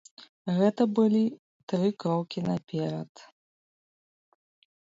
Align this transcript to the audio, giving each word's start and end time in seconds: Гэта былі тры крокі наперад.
Гэта 0.59 0.87
былі 0.99 1.21
тры 1.73 1.91
крокі 2.05 2.39
наперад. 2.49 3.11